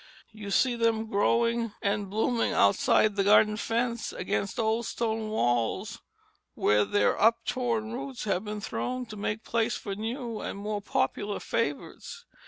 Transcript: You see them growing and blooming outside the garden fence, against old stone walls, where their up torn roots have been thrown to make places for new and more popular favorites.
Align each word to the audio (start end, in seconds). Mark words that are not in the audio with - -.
You 0.31 0.49
see 0.49 0.75
them 0.75 1.05
growing 1.11 1.73
and 1.79 2.09
blooming 2.09 2.53
outside 2.53 3.15
the 3.15 3.23
garden 3.23 3.55
fence, 3.55 4.11
against 4.11 4.57
old 4.57 4.87
stone 4.87 5.29
walls, 5.29 6.01
where 6.55 6.85
their 6.85 7.21
up 7.21 7.45
torn 7.45 7.93
roots 7.93 8.23
have 8.23 8.43
been 8.43 8.61
thrown 8.61 9.05
to 9.05 9.15
make 9.15 9.43
places 9.43 9.77
for 9.77 9.93
new 9.93 10.39
and 10.41 10.57
more 10.57 10.81
popular 10.81 11.39
favorites. 11.39 12.25